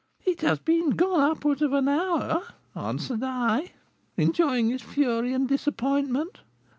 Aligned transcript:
'It 0.25 0.41
has 0.41 0.57
been 0.57 0.89
gone 0.89 1.19
upwards 1.19 1.61
of 1.61 1.73
an 1.73 1.87
hour,' 1.87 2.41
answered 2.73 3.21
I, 3.21 3.73
enjoying 4.17 4.71
his 4.71 4.81
fury 4.81 5.31
and 5.31 5.47
disappointment. 5.47 6.39